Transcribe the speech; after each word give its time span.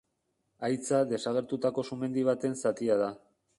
Haitza 0.67 1.01
desagertutako 1.11 1.85
sumendi 1.91 2.27
baten 2.31 2.59
zatia 2.65 2.99
da. 3.07 3.15